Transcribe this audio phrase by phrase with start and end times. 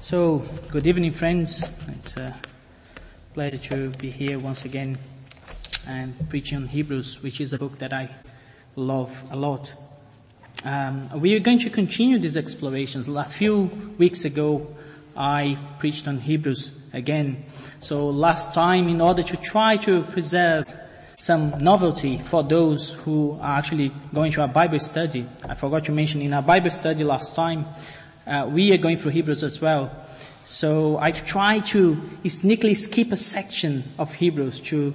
[0.00, 1.68] So, good evening friends.
[1.88, 2.32] It's a
[3.34, 4.96] pleasure to be here once again
[5.88, 8.08] and preaching on Hebrews, which is a book that I
[8.76, 9.74] love a lot.
[10.64, 13.08] Um, we are going to continue these explorations.
[13.08, 13.64] A few
[13.98, 14.68] weeks ago,
[15.16, 17.44] I preached on Hebrews again.
[17.80, 20.64] So last time, in order to try to preserve
[21.16, 25.92] some novelty for those who are actually going to a Bible study, I forgot to
[25.92, 27.66] mention in our Bible study last time,
[28.28, 29.90] uh, we are going through Hebrews as well.
[30.44, 34.94] So I've tried to sneakily skip a section of Hebrews to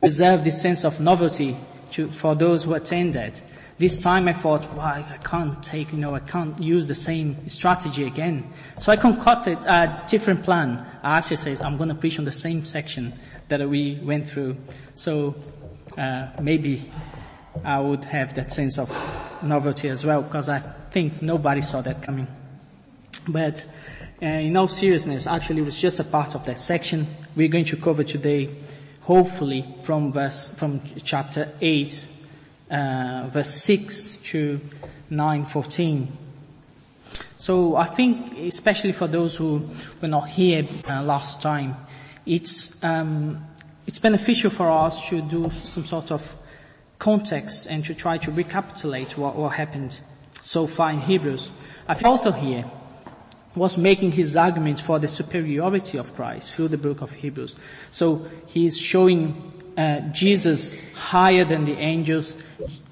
[0.00, 1.56] preserve this sense of novelty
[1.92, 3.42] to, for those who attend that.
[3.78, 7.48] This time I thought, well, I can't take, you know, I can't use the same
[7.48, 8.48] strategy again.
[8.78, 10.84] So I concocted a different plan.
[11.02, 13.12] I actually says I'm going to preach on the same section
[13.48, 14.56] that we went through.
[14.94, 15.34] So
[15.98, 16.90] uh, maybe
[17.64, 18.90] I would have that sense of
[19.42, 22.28] novelty as well because I think nobody saw that coming.
[23.28, 23.66] But
[24.22, 27.06] uh, in all seriousness, actually it was just a part of that section.
[27.36, 28.50] We're going to cover today,
[29.00, 32.06] hopefully from verse, from chapter 8,
[32.70, 34.60] uh, verse 6 to
[35.10, 36.08] 9, 14.
[37.38, 39.68] So I think, especially for those who
[40.00, 41.76] were not here uh, last time,
[42.24, 43.44] it's um,
[43.86, 46.36] it's beneficial for us to do some sort of
[46.98, 50.00] context and to try to recapitulate what, what happened
[50.42, 51.50] so far in Hebrews.
[51.86, 52.64] I think also here
[53.54, 57.56] was making his argument for the superiority of Christ through the book of Hebrews.
[57.90, 62.36] So he is showing uh, Jesus higher than the angels,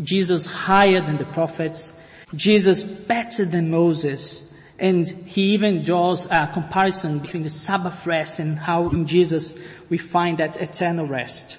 [0.00, 1.92] Jesus higher than the prophets,
[2.34, 8.58] Jesus better than Moses, and he even draws a comparison between the Sabbath rest and
[8.58, 9.56] how in Jesus
[9.88, 11.58] we find that eternal rest.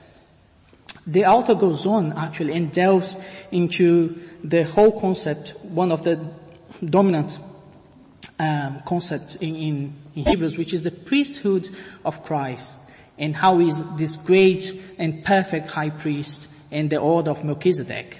[1.05, 3.17] The author goes on actually and delves
[3.51, 6.19] into the whole concept, one of the
[6.83, 7.37] dominant
[8.39, 11.69] um, concept in, in, in Hebrews, which is the priesthood
[12.03, 12.79] of Christ
[13.17, 18.19] and how he's this great and perfect high priest in the order of Melchizedek.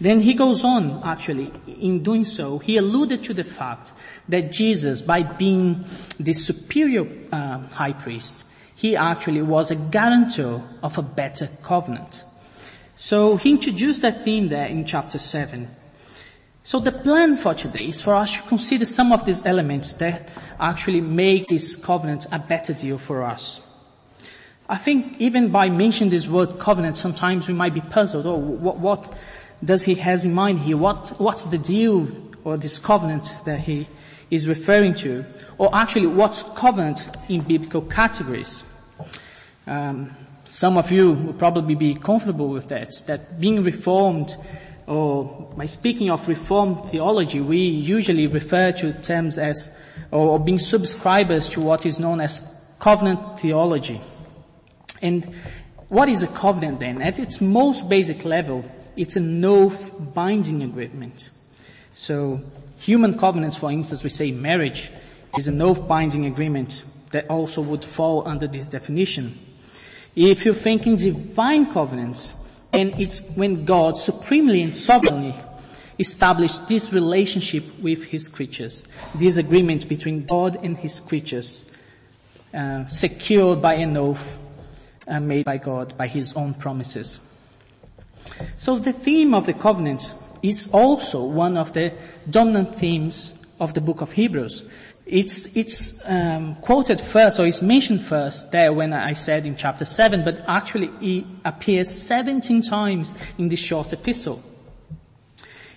[0.00, 3.92] Then he goes on, actually, in doing so, he alluded to the fact
[4.28, 5.84] that Jesus, by being
[6.18, 12.24] the superior uh, high priest, he actually was a guarantor of a better covenant.
[12.96, 15.68] So he introduced that theme there in chapter 7.
[16.62, 20.30] So the plan for today is for us to consider some of these elements that
[20.58, 23.60] actually make this covenant a better deal for us.
[24.68, 28.26] I think even by mentioning this word covenant, sometimes we might be puzzled.
[28.26, 29.12] Oh, what, what
[29.64, 30.76] does he has in mind here?
[30.76, 32.06] What, what's the deal
[32.44, 33.88] or this covenant that he
[34.30, 35.24] is referring to?
[35.58, 38.62] Or actually, what's covenant in biblical categories?
[39.66, 40.10] Um,
[40.44, 42.92] some of you will probably be comfortable with that.
[43.06, 44.36] That being reformed
[44.90, 49.70] or by speaking of Reformed theology, we usually refer to terms as,
[50.10, 52.42] or, or being subscribers to what is known as
[52.80, 54.00] covenant theology.
[55.00, 55.24] And
[55.88, 57.02] what is a covenant then?
[57.02, 58.64] At its most basic level,
[58.96, 59.72] it's a no
[60.12, 61.30] binding agreement.
[61.92, 62.40] So
[62.78, 64.90] human covenants, for instance, we say marriage
[65.38, 69.38] is an oath binding agreement that also would fall under this definition.
[70.16, 72.34] If you think in divine covenants,
[72.72, 75.34] and it's when God supremely and sovereignly
[75.98, 81.64] established this relationship with his creatures, this agreement between God and his creatures,
[82.54, 84.40] uh, secured by an oath
[85.06, 87.20] uh, made by God, by his own promises.
[88.56, 91.92] So the theme of the covenant is also one of the
[92.28, 94.64] dominant themes of the book of Hebrews.
[95.10, 99.84] It's, it's um, quoted first, or it's mentioned first there when I said in chapter
[99.84, 104.40] 7, but actually it appears 17 times in this short epistle.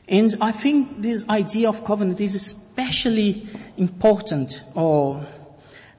[0.07, 5.25] And I think this idea of covenant is especially important, or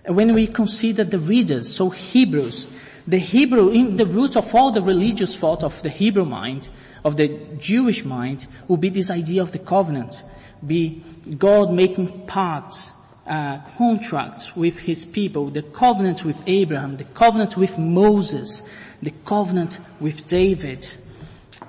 [0.06, 2.69] when we consider the readers, so Hebrews,
[3.09, 6.71] the Hebrew, in the root of all the religious thought of the Hebrew mind,
[7.03, 10.22] of the Jewish mind, will be this idea of the covenant,
[10.65, 11.03] be
[11.37, 12.93] God making parts
[13.26, 18.62] uh, contracts with his people, the covenant with Abraham, the covenant with Moses,
[19.03, 20.86] the covenant with David.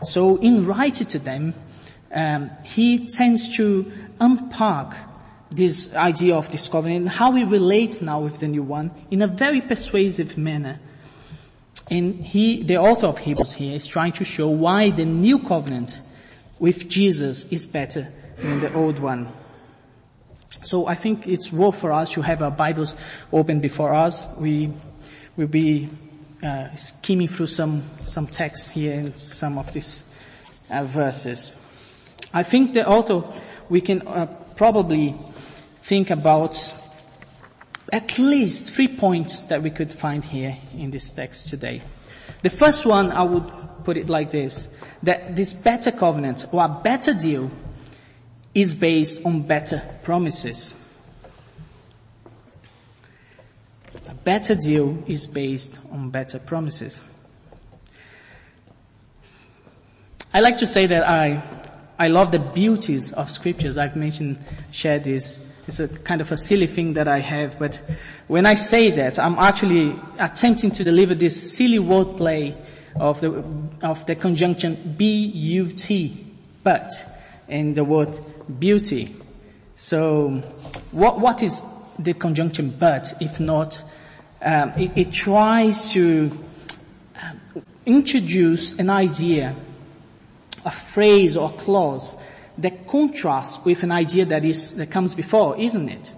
[0.04, 1.54] So in writing to them,
[2.14, 4.96] um, he tends to unpack
[5.52, 9.22] this idea of this covenant and how it relates now with the new one in
[9.22, 10.80] a very persuasive manner.
[11.90, 16.02] And he, the author of Hebrews here is trying to show why the new covenant
[16.60, 19.28] with Jesus is better than the old one.
[20.66, 22.96] So I think it's worth for us to have our Bibles
[23.32, 24.28] open before us.
[24.36, 24.72] We
[25.38, 25.90] will be
[26.42, 30.04] uh, skimming through some some text here in some of these
[30.72, 31.52] uh, verses.
[32.34, 33.32] I think that also
[33.70, 34.26] we can uh,
[34.56, 35.14] probably
[35.82, 36.74] think about
[37.94, 41.84] at least three points that we could find here in this text today.
[42.42, 43.52] The first one, I would
[43.84, 44.68] put it like this,
[45.04, 47.52] that this better covenant or a better deal
[48.56, 50.74] is based on better promises.
[54.08, 57.06] A better deal is based on better promises.
[60.34, 61.44] I like to say that I,
[62.00, 63.78] I love the beauties of scriptures.
[63.78, 64.40] I've mentioned,
[64.72, 65.40] shared this.
[65.68, 67.82] It's a kind of a silly thing that I have, but
[68.28, 72.56] when I say that, I'm actually attempting to deliver this silly wordplay
[72.96, 73.44] of the,
[73.82, 76.26] of the conjunction B-U-T,
[76.64, 76.92] but,
[77.50, 78.20] and the word
[78.60, 79.16] beauty.
[79.76, 80.30] So,
[80.92, 81.62] what, what is
[82.00, 83.84] the conjunction but, if not,
[84.42, 86.32] um, it, it, tries to
[87.22, 87.42] um,
[87.86, 89.56] introduce an idea,
[90.64, 92.16] a phrase or a clause
[92.58, 96.14] that contrasts with an idea that is, that comes before, isn't it?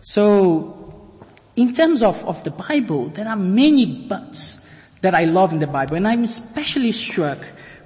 [0.00, 1.10] So,
[1.56, 4.68] in terms of, of the Bible, there are many buts
[5.00, 7.38] that I love in the Bible, and I'm especially struck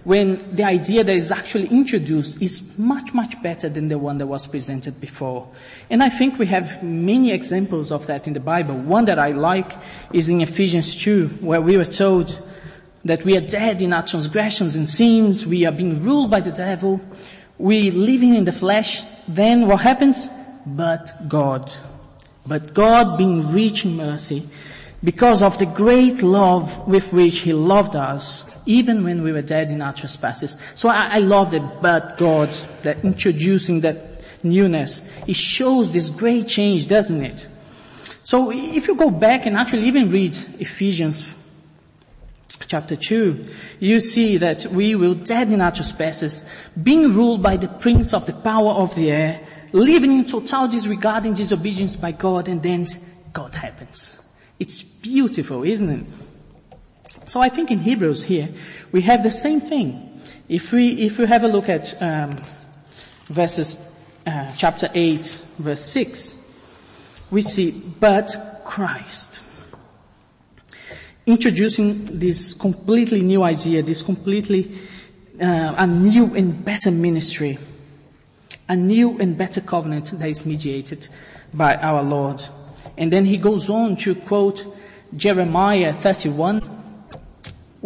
[0.06, 4.26] when the idea that is actually introduced is much, much better than the one that
[4.29, 5.49] was presented before.
[5.91, 8.76] And I think we have many examples of that in the Bible.
[8.76, 9.73] One that I like
[10.12, 12.41] is in Ephesians 2, where we were told
[13.05, 16.52] that we are dead in our transgressions and sins, we are being ruled by the
[16.52, 17.00] devil,
[17.59, 20.31] we living in the flesh, then what happens?
[20.64, 21.73] But God.
[22.47, 24.49] But God being rich in mercy,
[25.02, 29.71] because of the great love with which He loved us, even when we were dead
[29.71, 30.57] in our trespasses.
[30.75, 32.51] So I, I love that, but God,
[32.83, 37.49] that introducing that newness, it shows this great change, doesn't it?
[38.23, 41.33] So if you go back and actually even read Ephesians
[42.67, 43.47] chapter 2,
[43.79, 46.45] you see that we will dead in our trespasses,
[46.83, 51.35] being ruled by the prince of the power of the air, living in total disregarding
[51.35, 52.87] disobedience by God, and then
[53.33, 54.21] God happens.
[54.59, 56.07] It's beautiful, isn't it?
[57.26, 58.49] So I think in Hebrews here,
[58.93, 60.20] we have the same thing.
[60.49, 62.31] If we, if we have a look at, um,
[63.26, 63.78] verses,
[64.26, 66.37] uh, chapter 8, verse 6,
[67.31, 69.40] we see, but Christ.
[71.26, 74.78] Introducing this completely new idea, this completely,
[75.40, 77.58] uh, a new and better ministry,
[78.69, 81.08] a new and better covenant that is mediated
[81.52, 82.40] by our Lord.
[82.96, 84.64] And then he goes on to quote
[85.17, 86.75] Jeremiah 31,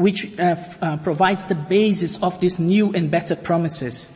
[0.00, 4.08] which uh, uh, provides the basis of these new and better promises.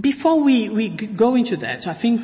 [0.00, 2.20] Before we, we go into that, I think,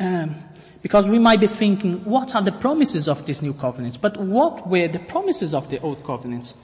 [0.00, 0.34] um,
[0.82, 4.00] because we might be thinking, what are the promises of this new covenant?
[4.00, 6.54] But what were the promises of the old covenant?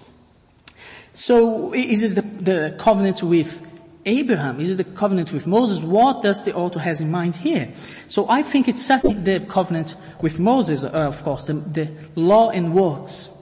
[1.15, 3.65] So, is it the, the covenant with
[4.07, 4.59] Abraham?
[4.59, 5.85] Is it the covenant with Moses?
[5.85, 7.73] What does the author has in mind here?
[8.09, 12.51] So I think it's certainly the covenant with Moses, uh, of course, the, the law
[12.51, 13.36] and works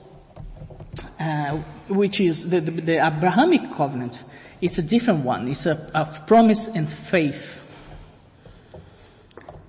[1.19, 1.59] uh,
[1.89, 4.25] which is the, the, the, Abrahamic covenant.
[4.61, 5.49] It's a different one.
[5.49, 7.61] It's a, a promise and faith.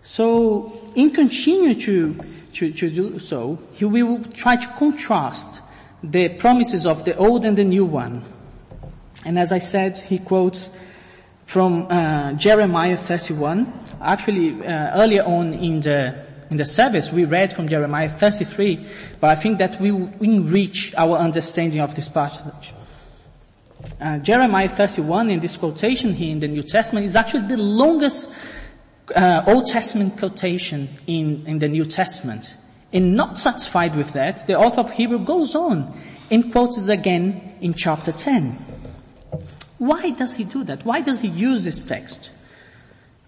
[0.03, 2.15] So, in continuing to,
[2.53, 5.62] to, to do so, he will try to contrast
[6.03, 8.21] the promises of the old and the new one.
[9.25, 10.69] And as I said, he quotes
[11.45, 13.71] from uh, Jeremiah 31.
[14.01, 18.85] Actually, uh, earlier on in the in the service, we read from Jeremiah 33,
[19.19, 22.73] but I think that we will enrich our understanding of this passage.
[23.99, 28.31] Uh, Jeremiah 31 in this quotation here in the New Testament is actually the longest
[29.16, 32.57] uh, Old Testament quotation in, in the New Testament.
[32.94, 35.99] And not satisfied with that, the author of Hebrew goes on
[36.31, 38.52] and quotes again in chapter 10.
[39.78, 40.85] Why does he do that?
[40.85, 42.31] Why does he use this text?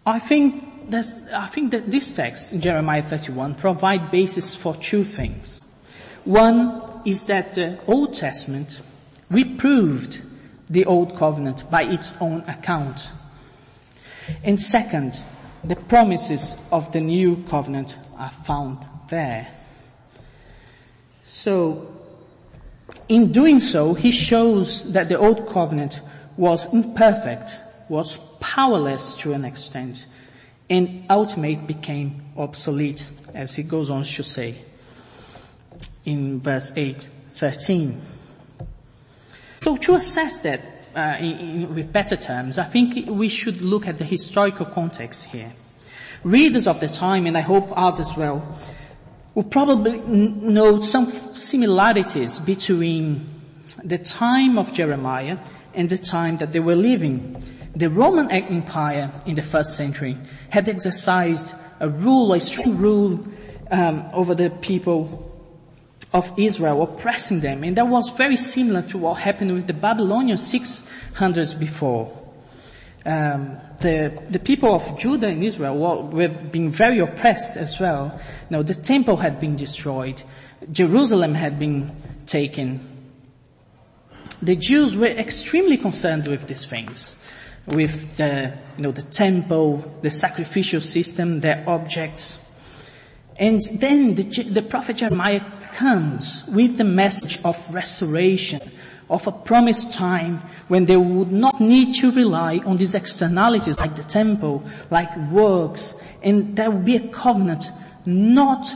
[0.06, 0.64] I think
[0.94, 5.60] I think that this text Jeremiah 31 provide basis for two things.
[6.24, 8.82] One is that the Old Testament
[9.30, 10.22] reproved
[10.70, 13.12] the Old Covenant by its own account.
[14.44, 15.24] And second,
[15.64, 18.78] the promises of the New Covenant are found
[19.10, 19.48] there.
[21.26, 21.94] So,
[23.10, 26.02] in doing so, he shows that the Old Covenant
[26.38, 27.58] was imperfect,
[27.90, 30.06] was powerless to an extent,
[30.70, 34.56] and ultimately became obsolete, as he goes on to say
[36.06, 38.00] in verse 8, 13.
[39.62, 40.62] So to assess that
[40.96, 45.26] uh, in, in, with better terms, I think we should look at the historical context
[45.26, 45.52] here.
[46.24, 48.58] Readers of the time, and I hope us as well,
[49.36, 53.30] will probably note some similarities between
[53.84, 55.38] the time of Jeremiah
[55.74, 57.42] and the time that they were living.
[57.78, 60.18] The Roman Empire in the first century
[60.50, 63.24] had exercised a rule, a strict rule,
[63.70, 65.32] um, over the people
[66.12, 67.64] of Israel, oppressing them.
[67.64, 72.12] And that was very similar to what happened with the Babylonians 600s before.
[73.06, 78.20] Um, the, the people of Judah and Israel were being very oppressed as well.
[78.50, 80.24] Now the temple had been destroyed.
[80.72, 82.80] Jerusalem had been taken.
[84.42, 87.14] The Jews were extremely concerned with these things.
[87.68, 92.40] With the, you know, the temple, the sacrificial system, their objects.
[93.38, 95.42] And then the, the prophet Jeremiah
[95.74, 98.62] comes with the message of restoration,
[99.10, 103.96] of a promised time when they would not need to rely on these externalities like
[103.96, 105.94] the temple, like works,
[106.24, 107.72] and there will be a covenant,
[108.06, 108.74] not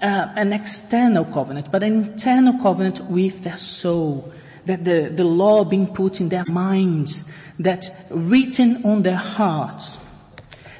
[0.00, 4.32] uh, an external covenant, but an internal covenant with their soul,
[4.66, 9.98] that the, the law being put in their minds, that written on their hearts.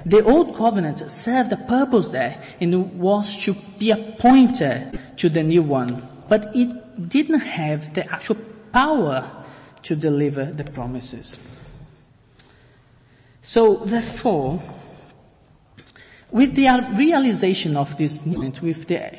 [0.07, 5.43] The old covenant served a purpose there and was to be a pointer to the
[5.43, 8.37] new one, but it didn't have the actual
[8.73, 9.31] power
[9.83, 11.39] to deliver the promises.
[13.41, 14.61] So therefore,
[16.31, 19.13] with the realization of this moment, with the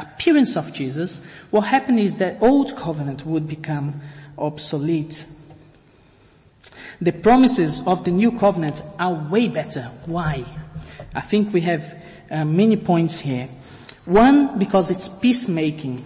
[0.00, 1.20] appearance of Jesus,
[1.50, 4.00] what happened is that old covenant would become
[4.38, 5.26] obsolete.
[7.00, 9.90] The promises of the new covenant are way better.
[10.06, 10.44] Why?
[11.14, 11.96] I think we have
[12.30, 13.48] uh, many points here.
[14.04, 16.04] One, because it's peacemaking.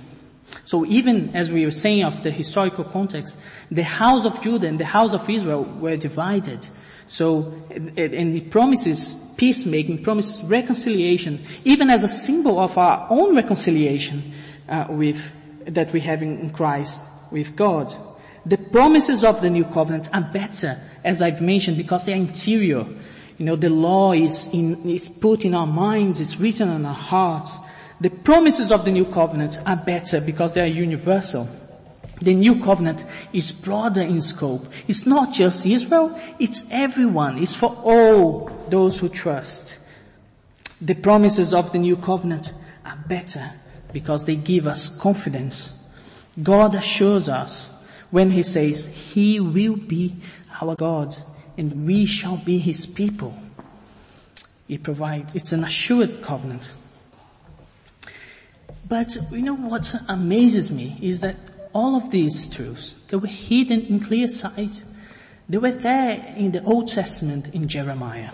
[0.64, 3.38] So even as we were saying of the historical context,
[3.71, 6.69] the house of Judah and the house of Israel were divided.
[7.07, 14.33] So, and it promises peacemaking, promises reconciliation, even as a symbol of our own reconciliation
[14.69, 15.21] uh, with
[15.66, 17.95] that we have in Christ with God.
[18.45, 22.87] The promises of the new covenant are better, as I've mentioned, because they are interior.
[23.38, 26.95] You know, the law is in, is put in our minds, it's written on our
[26.95, 27.57] hearts.
[28.00, 31.49] The promises of the new covenant are better because they are universal.
[32.21, 34.67] The new covenant is broader in scope.
[34.89, 37.39] It's not just Israel, it's everyone.
[37.39, 39.79] It's for all those who trust.
[40.81, 42.53] The promises of the new covenant
[42.85, 43.51] are better
[43.93, 45.73] because they give us confidence.
[46.43, 47.71] God assures us
[48.11, 50.17] when He says, He will be
[50.61, 51.17] our God
[51.59, 53.37] and we shall be His people.
[54.69, 56.73] He provides, it's an assured covenant.
[58.89, 61.37] But you know what amazes me is that
[61.76, 64.83] all of these truths, they were hidden in clear sight.
[65.47, 68.30] They were there in the Old Testament in Jeremiah.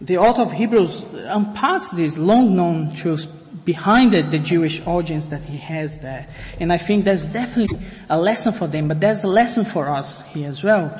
[0.00, 5.44] The author of Hebrews unpacks these long known truths behind the, the Jewish audience that
[5.44, 6.26] he has there.
[6.58, 7.78] And I think there's definitely
[8.10, 10.90] a lesson for them, but there's a lesson for us here as well.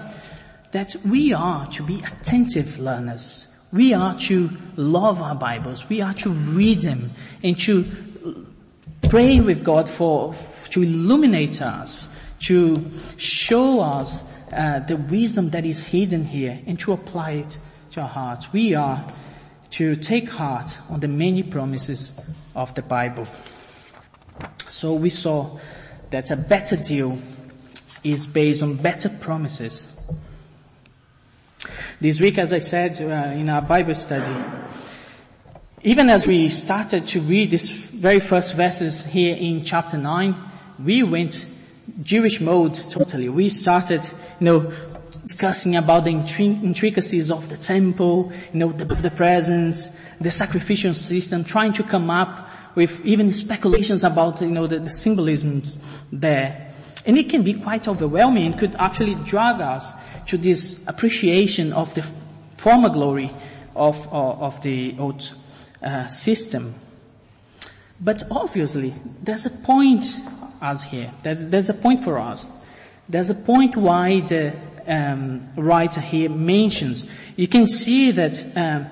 [0.70, 3.52] That we are to be attentive learners.
[3.72, 5.88] We are to love our Bibles.
[5.88, 7.10] We are to read them
[7.42, 7.84] and to
[9.02, 10.34] pray with God for,
[10.70, 12.08] to illuminate us,
[12.40, 17.58] to show us uh, the wisdom that is hidden here and to apply it
[17.92, 18.52] to our hearts.
[18.52, 19.06] We are
[19.70, 22.18] to take heart on the many promises
[22.54, 23.26] of the Bible.
[24.66, 25.58] So we saw
[26.10, 27.18] that a better deal
[28.04, 29.98] is based on better promises
[32.00, 34.32] this week, as I said uh, in our Bible study,
[35.82, 40.34] even as we started to read these very first verses here in chapter 9,
[40.84, 41.46] we went
[42.02, 43.28] Jewish mode totally.
[43.28, 44.04] We started,
[44.38, 44.72] you know,
[45.26, 51.42] discussing about the intricacies of the temple, you know, the, the presence, the sacrificial system,
[51.42, 55.76] trying to come up with even speculations about, you know, the, the symbolisms
[56.12, 56.72] there.
[57.04, 59.94] And it can be quite overwhelming and could actually drag us
[60.26, 62.06] to this appreciation of the
[62.56, 63.30] former glory
[63.74, 65.34] of, of, of the old
[65.82, 66.74] uh, system.
[68.00, 70.04] But obviously, there's a point
[70.60, 71.10] us here.
[71.22, 72.50] There's, there's a point for us.
[73.08, 77.10] There's a point why the um, writer here mentions.
[77.36, 78.86] You can see that um,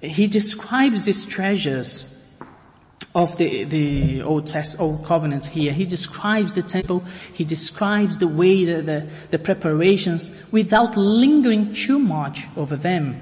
[0.00, 2.06] he describes these treasures
[3.14, 5.72] of the, the Old Test, Old Covenant here.
[5.72, 7.00] He describes the temple,
[7.34, 13.20] he describes the way, the, the, the preparations, without lingering too much over them.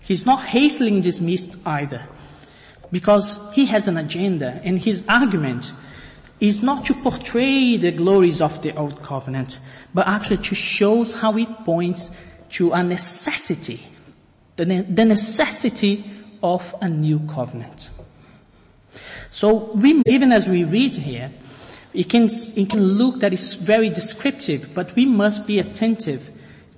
[0.00, 2.02] He's not hastily dismissed either,
[2.92, 5.72] because he has an agenda, and his argument
[6.38, 9.58] is not to portray the glories of the Old Covenant,
[9.94, 12.10] but actually to show how it points
[12.50, 13.80] to a necessity,
[14.56, 16.04] the, the necessity
[16.42, 17.90] of a new covenant.
[19.30, 21.32] So we, even as we read here,
[21.94, 26.30] it can, it can look that it's very descriptive, but we must be attentive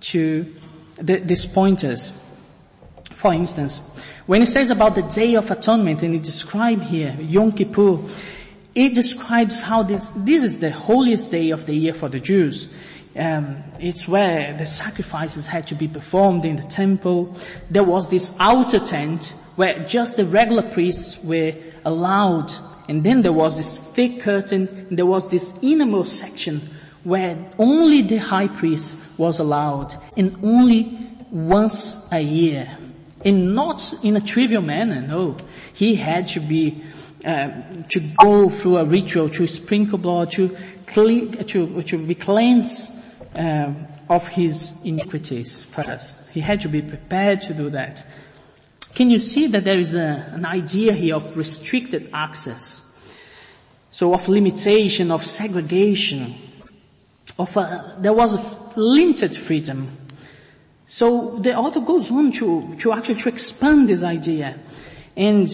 [0.03, 0.55] to
[0.97, 2.13] the, these pointers.
[3.15, 3.81] For instance,
[4.27, 7.99] When it says about the Day of Atonement, and it describes here, Yom Kippur,
[8.75, 12.73] it describes how this, this is the holiest day of the year for the Jews.
[13.15, 17.37] Um, it's where the sacrifices had to be performed in the temple.
[17.71, 21.53] There was this outer tent where just the regular priests were
[21.85, 22.51] allowed.
[22.89, 24.89] And then there was this thick curtain.
[24.91, 26.63] there was this innermost section
[27.05, 30.99] where only the high priest was allowed and only
[31.31, 32.79] once a year.
[33.25, 35.37] And not in a trivial manner, no.
[35.73, 36.83] He had to be,
[37.25, 37.51] uh,
[37.89, 40.55] to go through a ritual to sprinkle blood, to,
[40.87, 42.93] clean, to, to be cleansed
[43.35, 43.73] uh,
[44.09, 46.31] of his iniquities first.
[46.31, 48.07] He had to be prepared to do that.
[48.95, 52.81] Can you see that there is a, an idea here of restricted access?
[53.91, 56.35] So of limitation, of segregation,
[57.39, 59.89] of a, there was a limited freedom
[60.87, 64.59] so the author goes on to, to actually to expand this idea.
[65.17, 65.49] And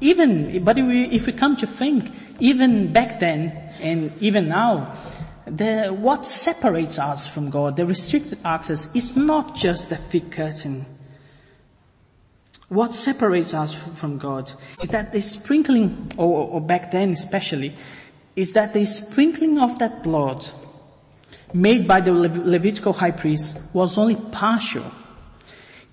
[0.00, 2.10] even, but if we, if we come to think,
[2.40, 4.94] even back then and even now,
[5.46, 10.86] the, what separates us from God, the restricted access, is not just the thick curtain.
[12.68, 14.50] What separates us from God
[14.82, 17.74] is that the sprinkling, or, or back then especially,
[18.34, 20.44] is that the sprinkling of that blood
[21.54, 24.84] made by the Levitical high priest was only partial.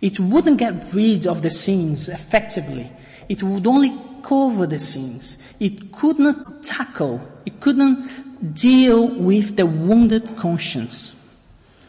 [0.01, 2.89] It wouldn't get rid of the sins effectively.
[3.29, 5.37] It would only cover the sins.
[5.59, 11.15] It could not tackle, it couldn't deal with the wounded conscience.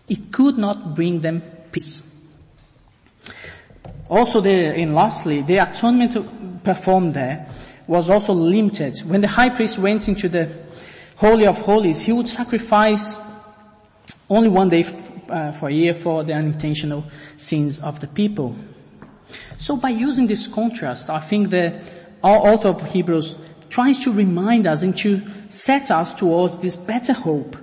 [0.09, 1.43] It could not bring them
[1.73, 2.03] peace.
[4.09, 7.49] Also the, and lastly, the atonement performed there
[7.87, 8.99] was also limited.
[9.01, 10.51] When the high priest went into the
[11.17, 13.17] Holy of Holies, he would sacrifice
[14.31, 14.85] only one day
[15.29, 17.05] uh, for a year for the unintentional
[17.37, 18.57] sins of the people.
[19.59, 21.81] So by using this contrast, I think the
[22.23, 23.37] author of Hebrews
[23.69, 27.57] tries to remind us and to set us towards this better hope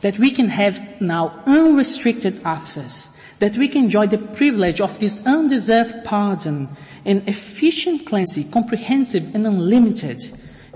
[0.00, 5.24] that we can have now unrestricted access, that we can enjoy the privilege of this
[5.26, 6.68] undeserved pardon
[7.04, 10.20] and efficient cleansing, comprehensive and unlimited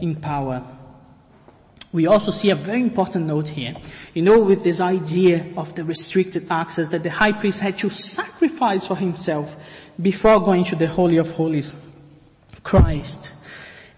[0.01, 0.63] in power.
[1.97, 3.73] We also see a very important note here.
[4.13, 7.89] You know, with this idea of the restricted access that the high priest had to
[7.89, 9.57] sacrifice for himself
[10.03, 11.73] before going to the Holy of Holies.
[12.63, 13.33] Christ,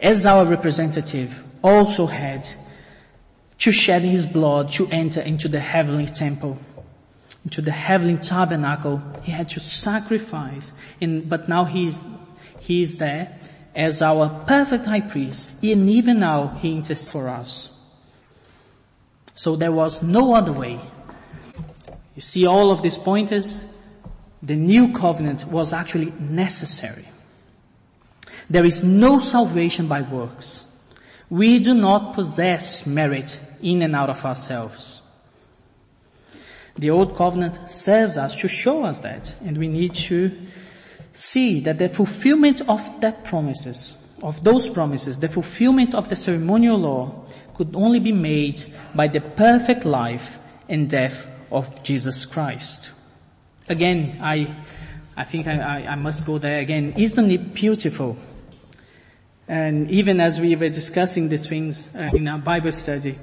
[0.00, 2.46] as our representative, also had
[3.58, 6.56] to shed his blood to enter into the heavenly temple,
[7.44, 9.02] into the heavenly tabernacle.
[9.24, 11.87] He had to sacrifice, and, but now he
[12.68, 13.37] is there
[13.74, 17.74] as our perfect high priest, and even now he intercedes for us.
[19.38, 20.81] So there was no other way.
[22.16, 23.64] You see all of these pointers?
[24.42, 27.05] The new covenant was actually necessary.
[28.51, 30.66] There is no salvation by works.
[31.31, 35.03] We do not possess merit in and out of ourselves.
[36.77, 40.37] The old covenant serves us to show us that, and we need to
[41.12, 46.79] see that the fulfillment of that promises, of those promises, the fulfillment of the ceremonial
[46.79, 47.24] law
[47.59, 52.92] could only be made by the perfect life and death of Jesus Christ.
[53.68, 54.47] Again, I,
[55.16, 56.94] I think I, I, must go there again.
[56.97, 58.16] Isn't it beautiful?
[59.49, 63.18] And even as we were discussing these things uh, in our Bible study,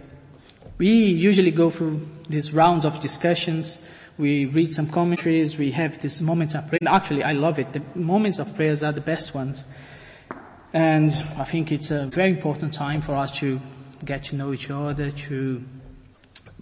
[0.78, 3.80] we usually go through these rounds of discussions.
[4.18, 5.58] We read some commentaries.
[5.58, 6.80] We have this moment of prayer.
[6.86, 7.72] Actually, I love it.
[7.72, 9.64] The moments of prayers are the best ones.
[10.74, 13.62] And I think it's a very important time for us to
[14.04, 15.64] get to know each other, to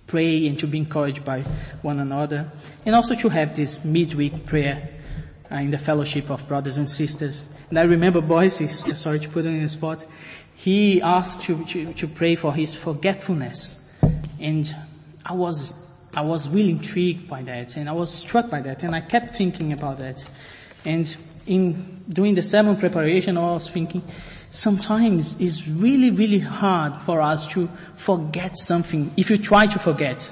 [0.07, 1.41] pray and to be encouraged by
[1.81, 2.51] one another,
[2.85, 4.89] and also to have this midweek prayer
[5.51, 7.45] uh, in the fellowship of brothers and sisters.
[7.69, 10.05] And I remember Boise, sorry to put him in the spot,
[10.55, 13.79] he asked to, to, to pray for his forgetfulness.
[14.39, 14.73] And
[15.25, 15.73] I was,
[16.13, 19.35] I was really intrigued by that and I was struck by that and I kept
[19.35, 20.23] thinking about that.
[20.85, 21.15] And
[21.47, 24.03] in doing the sermon preparation, I was thinking,
[24.53, 30.31] sometimes it's really, really hard for us to forget something if you try to forget.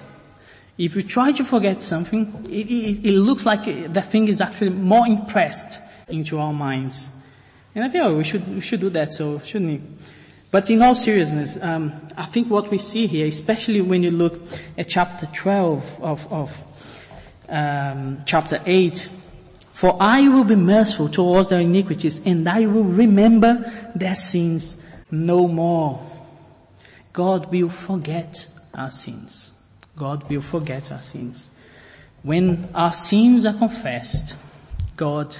[0.78, 4.70] If you try to forget something, it, it, it looks like the thing is actually
[4.70, 7.10] more impressed into our minds.
[7.74, 9.88] And I feel oh, we should, we should do that, so shouldn't we?
[10.52, 14.40] But in all seriousness, um, I think what we see here, especially when you look
[14.78, 16.58] at chapter 12 of, of
[17.50, 19.10] um, chapter 8,
[19.72, 25.48] for I will be merciful towards their iniquities and I will remember their sins no
[25.48, 26.06] more.
[27.14, 29.54] God will forget our sins.
[29.98, 31.50] God will forget our sins.
[32.24, 34.36] When our sins are confessed,
[34.96, 35.36] God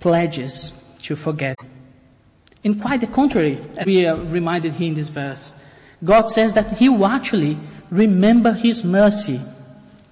[0.00, 1.58] pledges to forget.
[2.64, 5.52] In quite the contrary, we are reminded here in this verse.
[6.02, 7.58] God says that He will actually
[7.90, 9.40] remember His mercy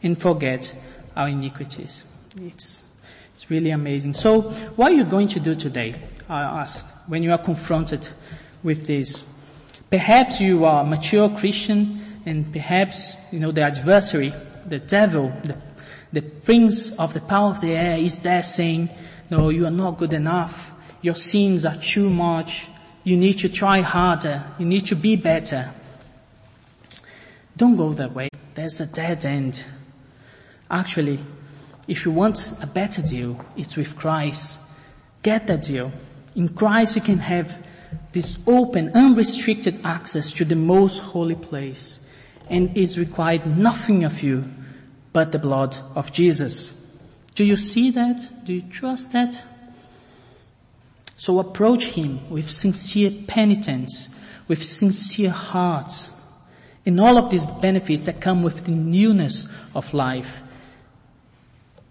[0.03, 0.75] and forget
[1.17, 2.05] our iniquities.
[2.41, 2.94] It's,
[3.35, 4.13] it's really amazing.
[4.13, 4.43] So
[4.77, 5.97] what are you going to do today?
[6.29, 8.09] I ask, when you are confronted
[8.63, 9.25] with this.
[9.91, 14.33] Perhaps you are a mature Christian and perhaps, you know, the adversary,
[14.67, 15.57] the devil, the,
[16.13, 18.89] the prince of the power of the air is there saying,
[19.31, 20.71] no, you are not good enough.
[21.03, 22.69] Your sins are too much.
[23.03, 24.45] You need to try harder.
[24.61, 25.73] You need to be better.
[27.57, 28.29] Don't go that way.
[28.55, 29.65] There's a dead end.
[30.71, 31.19] Actually,
[31.87, 34.61] if you want a better deal, it's with Christ.
[35.23, 35.93] Get that deal.
[36.35, 37.67] In Christ you can have
[38.13, 42.01] this open, unrestricted access to the most holy place
[42.51, 44.45] and is required nothing of you
[45.13, 46.81] but the blood of Jesus.
[47.35, 48.45] Do you see that?
[48.45, 49.43] Do you trust that?
[51.17, 54.11] So approach Him with sincere penitence,
[54.49, 56.11] with sincere hearts,
[56.87, 60.43] and all of these benefits that come with the newness of life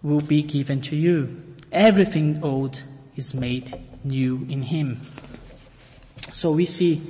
[0.04, 1.42] will be given to you.
[1.72, 2.84] Everything old
[3.16, 5.02] is made new in Him.
[6.32, 7.02] So we see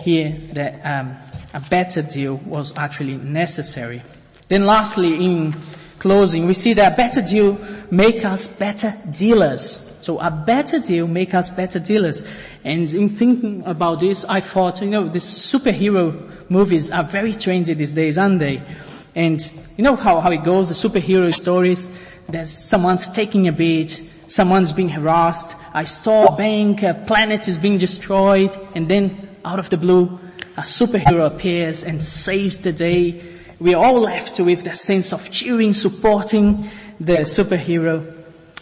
[0.00, 1.14] here that um,
[1.52, 4.02] a better deal was actually necessary.
[4.48, 5.54] Then lastly, in
[5.98, 7.58] closing, we see that a better deal
[7.90, 9.80] make us better dealers.
[10.00, 12.24] So a better deal make us better dealers.
[12.62, 17.74] And in thinking about this, I thought, you know, these superhero movies are very trendy
[17.74, 18.62] these days, aren't they?
[19.14, 19.40] And
[19.76, 21.88] you know how, how it goes, the superhero stories,
[22.28, 27.58] there's someone's taking a beat, someone's being harassed, I store a bank, a planet is
[27.58, 30.18] being destroyed, and then out of the blue,
[30.56, 33.22] a superhero appears and saves the day.
[33.58, 38.14] We're all left with the sense of cheering, supporting the superhero.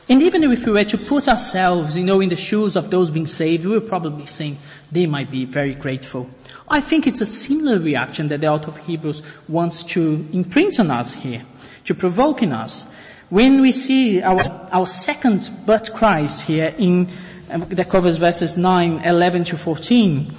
[0.09, 3.11] And even if we were to put ourselves, you know, in the shoes of those
[3.11, 4.59] being saved, we would probably think
[4.90, 6.29] they might be very grateful.
[6.68, 10.90] I think it's a similar reaction that the author of Hebrews wants to imprint on
[10.90, 11.44] us here,
[11.85, 12.87] to provoke in us.
[13.33, 17.09] When we see our, our second but Christ here in,
[17.49, 20.37] um, that covers verses 9, 11 to 14,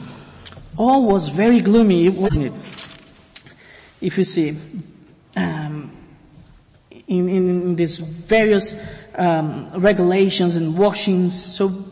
[0.78, 2.54] all was very gloomy, wasn't it?
[4.00, 4.56] If you see,
[5.36, 5.90] um,
[7.08, 8.76] in, in these various
[9.16, 11.86] um, regulations and washings, so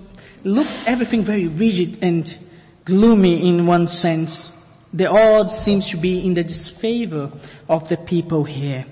[0.44, 2.38] look everything very rigid and
[2.86, 4.56] gloomy in one sense.
[4.94, 7.32] The odds seems to be in the disfavor
[7.68, 8.86] of the people here.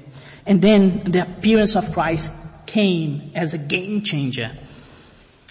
[0.45, 2.33] And then the appearance of Christ
[2.65, 4.51] came as a game changer.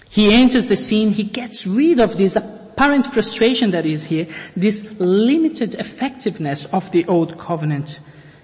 [0.09, 4.99] He enters the scene, he gets rid of this apparent frustration that is here, this
[4.99, 7.99] limited effectiveness of the old covenant.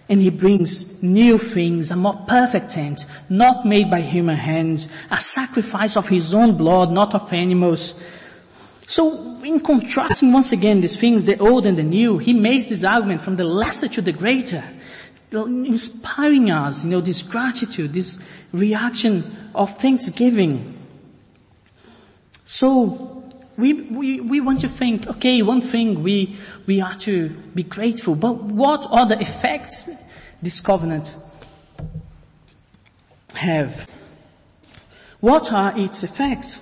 [0.07, 5.19] And he brings new things, a more perfect tent, not made by human hands, a
[5.19, 7.99] sacrifice of his own blood, not of animals.
[8.85, 12.83] So in contrasting once again these things, the old and the new, he makes this
[12.83, 14.63] argument from the lesser to the greater
[15.31, 20.73] inspiring us, you know, this gratitude, this reaction of thanksgiving.
[22.45, 23.23] So,
[23.57, 26.35] we, we, we want to think, okay, one thing we,
[26.65, 29.89] we are to be grateful, but what are the effects
[30.41, 31.15] this covenant
[33.33, 33.89] have?
[35.21, 36.59] What are its effects?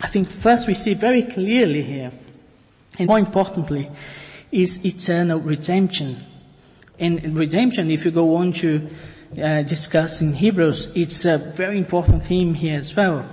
[0.00, 2.10] I think first we see very clearly here,
[2.98, 3.90] and more importantly,
[4.50, 6.16] is eternal redemption.
[6.98, 8.88] And redemption, if you go on to
[9.42, 13.26] uh, discuss in Hebrews, it's a very important theme here as well.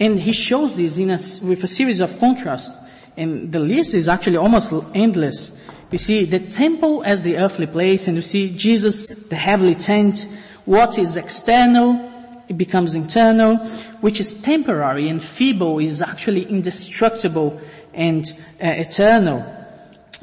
[0.00, 2.70] And he shows this in a, with a series of contrasts.
[3.16, 5.60] And the list is actually almost endless.
[5.90, 10.26] We see the temple as the earthly place and we see Jesus, the heavenly tent.
[10.64, 12.10] What is external,
[12.48, 13.58] it becomes internal.
[14.00, 17.60] Which is temporary and feeble is actually indestructible
[17.92, 18.26] and
[18.60, 19.63] uh, eternal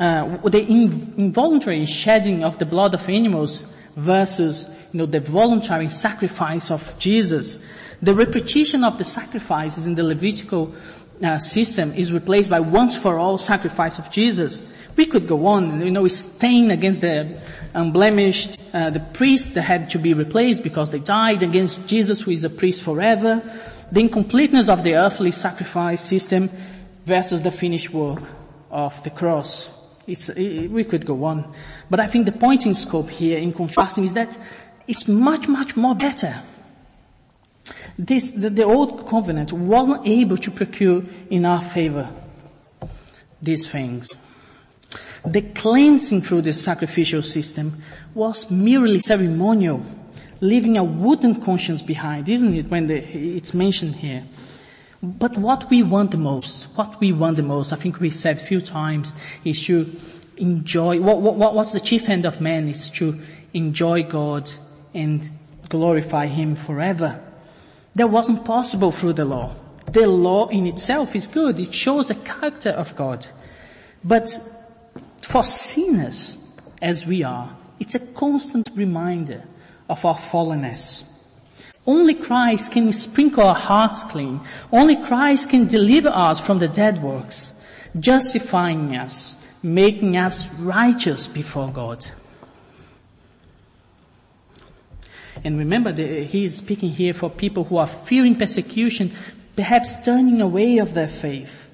[0.02, 6.72] uh, the involuntary shedding of the blood of animals versus, you know, the voluntary sacrifice
[6.72, 7.60] of Jesus.
[8.02, 10.74] The repetition of the sacrifices in the Levitical
[11.24, 14.64] uh, system is replaced by once for all sacrifice of Jesus.
[14.96, 17.40] We could go on, you know, stain against the
[17.76, 22.32] unblemished, uh, the priest that had to be replaced because they died against Jesus who
[22.32, 23.44] is a priest forever.
[23.92, 26.50] The incompleteness of the earthly sacrifice system
[27.06, 28.24] versus the finished work
[28.72, 29.81] of the cross.
[30.08, 31.54] It's, it, we could go on.
[31.90, 34.38] But I think the point in scope here in contrasting is that
[34.88, 36.42] it's much, much more better.
[37.98, 42.10] This, the, the old covenant wasn't able to procure in our favor
[43.42, 44.10] these things.
[45.24, 47.84] The cleansing through the sacrificial system
[48.16, 49.86] was merely ceremonial.
[50.42, 54.24] leaving a wooden conscience behind, isn't it, when the, it's mentioned here?
[55.04, 58.38] But what we want the most, what we want the most, I think we said
[58.38, 59.90] a few times, is to
[60.38, 63.18] enjoy, what, what, what's the chief end of man is to
[63.54, 64.52] enjoy God
[64.94, 65.30] and
[65.70, 67.20] glorify Him forever.
[67.96, 69.56] That wasn't possible through the law.
[69.92, 71.60] The law in itself is good.
[71.60, 73.26] It shows the character of God.
[74.04, 74.38] But
[75.22, 76.38] for sinners,
[76.82, 79.44] as we are, it's a constant reminder
[79.90, 81.11] of our fallenness.
[81.86, 84.40] Only Christ can sprinkle our hearts clean.
[84.72, 87.54] Only Christ can deliver us from the dead works,
[88.00, 92.06] justifying us, making us righteous before God.
[95.44, 99.12] And remember, he is speaking here for people who are fearing persecution,
[99.56, 101.70] perhaps turning away of their faith.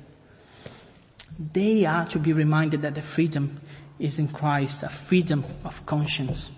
[1.54, 3.60] They are to be reminded that the freedom
[4.00, 6.50] is in Christ, a freedom of conscience.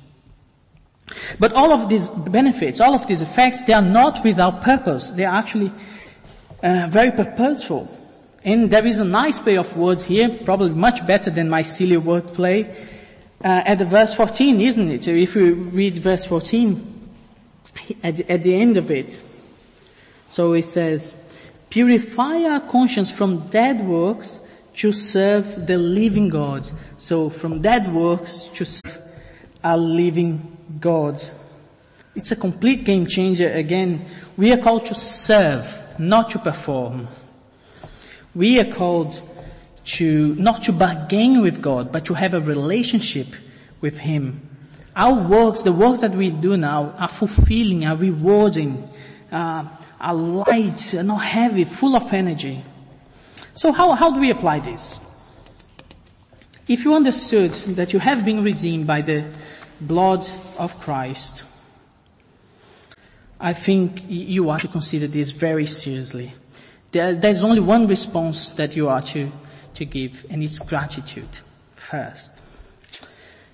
[1.40, 5.12] But all of these benefits, all of these effects, they are not without purpose.
[5.12, 5.72] They are actually
[6.62, 7.90] uh, very purposeful.
[8.44, 11.98] And there is a nice play of words here, probably much better than my silly
[11.98, 12.74] wordplay,
[13.44, 15.08] uh, at the verse 14, isn't it?
[15.08, 17.00] If we read verse 14,
[18.04, 19.22] at the, at the end of it.
[20.28, 21.14] So it says,
[21.70, 24.40] purify our conscience from dead works
[24.76, 26.70] to serve the living God.
[26.98, 29.09] So from dead works to serve
[29.64, 31.22] a living God.
[32.16, 34.06] It's a complete game changer again.
[34.38, 37.08] We are called to serve, not to perform.
[38.36, 39.22] We are called
[39.86, 43.28] to, not to bargain with God, but to have a relationship
[43.82, 44.48] with Him.
[44.96, 48.90] Our works, the works that we do now are fulfilling, are rewarding,
[49.32, 49.66] uh,
[50.00, 52.62] are light, are not heavy, full of energy.
[53.54, 55.00] So how, how do we apply this?
[56.70, 59.24] If you understood that you have been redeemed by the
[59.82, 60.24] blood
[60.60, 61.44] of Christ,
[63.40, 66.32] I think you are to consider this very seriously.
[66.92, 69.32] There, there's only one response that you are to,
[69.74, 71.40] to give, and it's gratitude
[71.74, 72.34] first.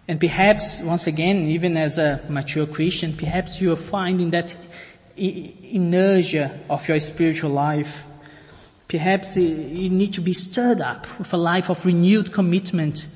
[0.09, 4.57] And perhaps, once again, even as a mature Christian, perhaps you are finding that
[5.15, 8.03] inertia of your spiritual life.
[8.87, 13.07] Perhaps you need to be stirred up with a life of renewed commitment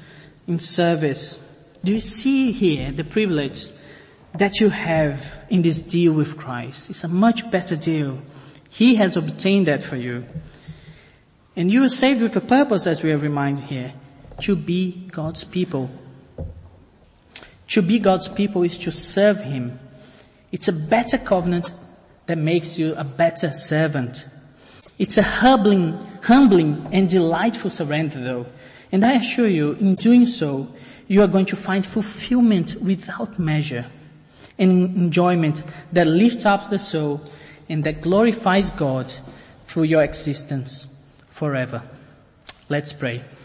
[0.48, 1.40] in service
[1.84, 3.68] do you see here the privilege
[4.34, 6.90] that you have in this deal with Christ?
[6.90, 8.22] It's a much better deal.
[8.70, 10.26] He has obtained that for you.
[11.56, 13.94] And you are saved with a purpose as we are reminded here,
[14.42, 15.90] to be God's people.
[17.70, 19.80] To be God's people is to serve Him.
[20.52, 21.72] It's a better covenant
[22.26, 24.28] that makes you a better servant.
[25.00, 28.46] It's a humbling, humbling and delightful surrender though.
[28.92, 30.68] And I assure you, in doing so,
[31.08, 33.86] you are going to find fulfillment without measure
[34.58, 37.22] and enjoyment that lifts up the soul
[37.70, 39.12] and that glorifies God
[39.68, 40.94] through your existence
[41.30, 41.82] forever.
[42.68, 43.24] Let's pray.